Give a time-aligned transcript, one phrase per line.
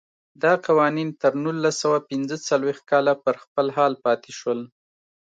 [0.43, 4.59] دا قوانین تر نولس سوه پنځه څلوېښت کاله پر خپل حال پاتې شول.